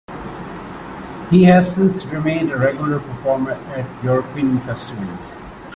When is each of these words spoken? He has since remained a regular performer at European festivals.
He 1.29 1.43
has 1.43 1.71
since 1.75 2.07
remained 2.07 2.51
a 2.51 2.57
regular 2.57 2.99
performer 2.99 3.51
at 3.51 4.03
European 4.03 4.59
festivals. 4.61 5.47